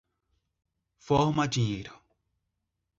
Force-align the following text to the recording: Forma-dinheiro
Forma-dinheiro 1.05 1.93